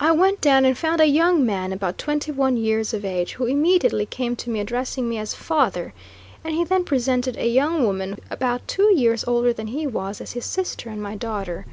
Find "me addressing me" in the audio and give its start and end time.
4.48-5.18